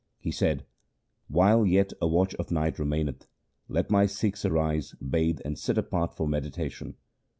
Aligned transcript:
He 0.19 0.31
said, 0.31 0.65
'While 1.27 1.63
yet 1.67 1.93
a 2.01 2.07
watch 2.07 2.33
of 2.37 2.49
night 2.49 2.79
remaineth, 2.79 3.27
let 3.69 3.91
my 3.91 4.07
Sikhs 4.07 4.43
arise, 4.43 4.93
bathe, 4.95 5.37
and 5.45 5.59
sit 5.59 5.77
apart 5.77 6.15
for 6.15 6.27
meditation. 6.27 6.95